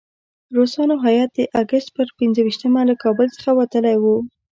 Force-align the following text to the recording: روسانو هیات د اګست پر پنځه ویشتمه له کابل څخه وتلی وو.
روسانو 0.57 0.95
هیات 1.05 1.29
د 1.37 1.39
اګست 1.61 1.87
پر 1.95 2.07
پنځه 2.19 2.39
ویشتمه 2.43 2.81
له 2.89 2.95
کابل 3.03 3.27
څخه 3.37 3.49
وتلی 3.59 3.95
وو. 3.99 4.17